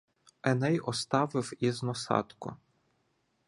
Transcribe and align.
Еней 0.43 0.79
оставив 0.79 1.53
із 1.63 1.83
носатку 1.83 2.55